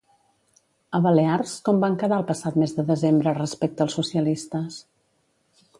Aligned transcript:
A 0.99 1.01
Balears, 1.07 1.53
com 1.67 1.83
van 1.83 1.97
quedar 2.03 2.19
el 2.23 2.25
passat 2.31 2.59
mes 2.63 2.75
de 2.79 2.87
desembre 2.89 3.35
respecte 3.39 3.87
als 3.87 3.99
socialistes? 4.01 4.81